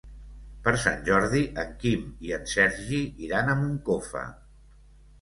Per 0.67 0.71
Sant 0.83 1.03
Jordi 1.09 1.43
en 1.65 1.77
Quim 1.85 2.09
i 2.31 2.35
en 2.41 2.51
Sergi 2.57 3.05
iran 3.31 3.57
a 3.57 3.59
Moncofa. 3.63 4.29